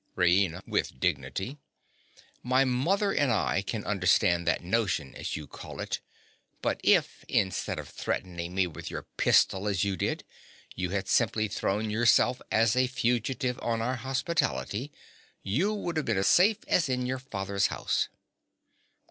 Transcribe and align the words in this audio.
RAINA. 0.17 0.63
(with 0.65 0.99
dignity). 0.99 1.59
My 2.41 2.65
mother 2.65 3.13
and 3.13 3.31
I 3.31 3.61
can 3.61 3.83
understand 3.85 4.47
that 4.47 4.63
notion, 4.63 5.13
as 5.15 5.35
you 5.35 5.45
call 5.45 5.79
it. 5.79 5.99
And 6.63 6.79
if 6.83 7.23
instead 7.27 7.77
of 7.77 7.87
threatening 7.87 8.55
me 8.55 8.65
with 8.65 8.89
your 8.89 9.03
pistol 9.17 9.67
as 9.67 9.83
you 9.83 9.95
did, 9.95 10.23
you 10.73 10.89
had 10.89 11.07
simply 11.07 11.47
thrown 11.47 11.91
yourself 11.91 12.41
as 12.51 12.75
a 12.75 12.87
fugitive 12.87 13.59
on 13.61 13.79
our 13.83 13.97
hospitality, 13.97 14.91
you 15.43 15.71
would 15.71 15.97
have 15.97 16.05
been 16.07 16.17
as 16.17 16.27
safe 16.27 16.57
as 16.67 16.89
in 16.89 17.05
your 17.05 17.19
father's 17.19 17.67
house. 17.67 18.09